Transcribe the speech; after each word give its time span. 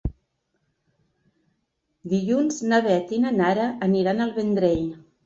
Dilluns 2.13 2.57
na 2.71 2.79
Beth 2.87 3.13
i 3.19 3.21
na 3.27 3.33
Nara 3.37 3.69
aniran 3.89 4.25
al 4.27 4.33
Vendrell. 4.39 4.83